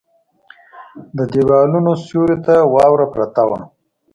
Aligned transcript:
د 1.17 1.19
ديوالونو 1.33 1.91
سيورو 2.03 2.37
ته 2.45 2.53
واوره 2.73 3.07
پرته 3.13 3.43
وه. 3.49 3.59